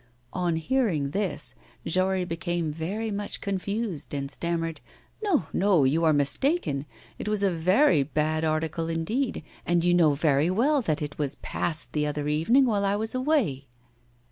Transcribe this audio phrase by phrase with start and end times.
[0.33, 1.53] On hearing this,
[1.85, 4.81] Jory became very much confused and stammered:
[5.23, 5.83] 'No, no!
[5.83, 6.87] you are mistaken!
[7.19, 11.35] It was a very bad article indeed, and you know very well that it was
[11.35, 13.67] "passed" the other evening while I was away.